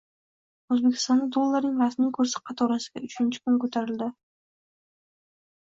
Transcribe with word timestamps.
O‘zbekistonda 0.75 1.27
dollarning 1.35 1.75
rasmiy 1.83 2.09
kursi 2.19 2.41
qatorasiga 2.51 3.05
uchinchi 3.11 3.45
kun 3.45 3.61
ko‘tarildi 3.67 4.09